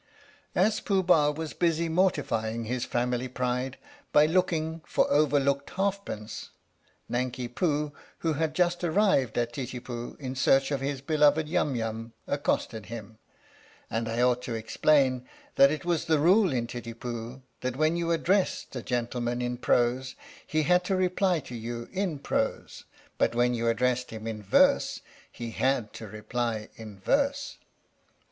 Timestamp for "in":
10.19-10.33, 16.51-16.65, 19.39-19.55, 21.91-22.17, 24.25-24.41, 26.75-26.99